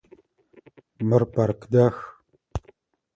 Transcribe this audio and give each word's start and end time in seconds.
Мыр 1.07 1.23
парк 1.33 1.59
дах. 1.73 1.95